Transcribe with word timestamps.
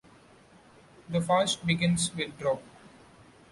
The 1.09 1.21
fast 1.21 1.63
begins 1.63 2.09
with 2.15 2.35
dawn. 2.39 2.57